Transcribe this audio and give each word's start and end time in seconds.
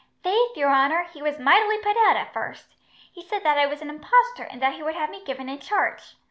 "Faith, 0.23 0.57
your 0.57 0.71
honour, 0.73 1.03
he 1.13 1.21
was 1.21 1.37
mightily 1.37 1.77
put 1.77 1.95
out, 1.95 2.15
at 2.15 2.33
first. 2.33 2.73
He 3.13 3.21
said 3.21 3.43
that 3.43 3.59
I 3.59 3.67
was 3.67 3.83
an 3.83 3.89
impostor, 3.91 4.45
and 4.49 4.59
that 4.59 4.73
he 4.73 4.81
would 4.81 4.95
have 4.95 5.11
me 5.11 5.23
given 5.23 5.47
in 5.47 5.59
charge. 5.59 6.15